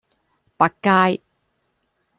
[0.57, 1.21] 弼街